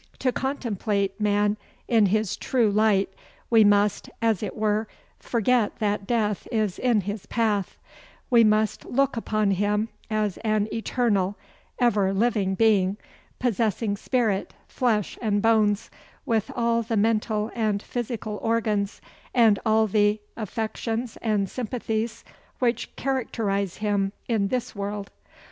[0.17, 1.57] To contemplate man
[1.87, 3.13] in his true light,
[3.51, 4.87] we must, as it were,
[5.19, 7.77] forget that death is in his path;
[8.31, 11.35] we must look upon him as an eternal,
[11.77, 12.97] ever living being,
[13.37, 15.91] possessing spirit, flesh and bones,
[16.25, 19.01] with all the mental and physical organs,
[19.35, 22.25] and all the affections and sympathies
[22.57, 25.11] which characterise him in this world.